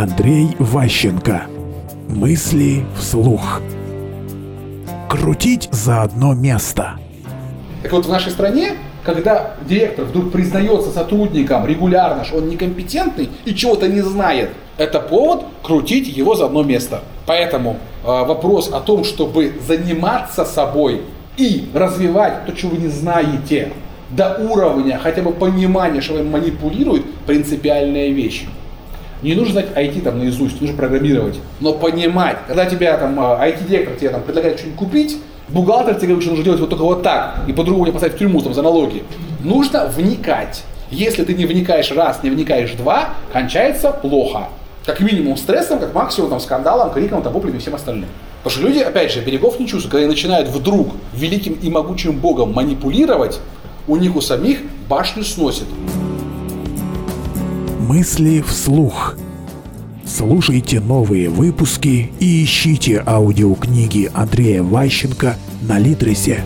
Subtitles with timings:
[0.00, 1.42] Андрей Ващенко.
[2.08, 3.60] Мысли вслух.
[5.10, 6.92] Крутить за одно место.
[7.82, 13.54] Так вот, в нашей стране, когда директор вдруг признается сотрудникам регулярно, что он некомпетентный и
[13.54, 17.02] чего-то не знает, это повод крутить его за одно место.
[17.26, 21.02] Поэтому э, вопрос о том, чтобы заниматься собой
[21.36, 23.74] и развивать то, чего вы не знаете,
[24.08, 28.46] до уровня хотя бы понимания, что он манипулирует, принципиальная вещь.
[29.22, 31.38] Не нужно знать IT там наизусть, нужно программировать.
[31.60, 35.18] Но понимать, когда тебя там IT-директор тебе там предлагает что-нибудь купить,
[35.48, 38.18] бухгалтер тебе говорит, что нужно делать вот только вот так, и по-другому не поставить в
[38.18, 39.04] тюрьму там, за налоги.
[39.44, 40.62] Нужно вникать.
[40.90, 44.48] Если ты не вникаешь раз, не вникаешь два, кончается плохо.
[44.86, 48.08] Как минимум стрессом, как максимум там, скандалом, криком, там, воплями и всем остальным.
[48.42, 49.92] Потому что люди, опять же, берегов не чувствуют.
[49.92, 53.38] Когда они начинают вдруг великим и могучим богом манипулировать,
[53.86, 55.66] у них у самих башню сносит.
[57.90, 59.16] Мысли вслух.
[60.06, 66.44] Слушайте новые выпуски и ищите аудиокниги Андрея Ващенко на Литресе.